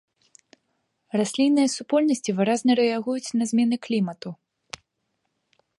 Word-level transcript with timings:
Раслінныя 1.21 1.67
супольнасці 1.75 2.35
выразна 2.39 2.71
рэагуюць 2.81 3.33
на 3.41 3.49
змены 3.53 3.75
клімату. 3.89 4.29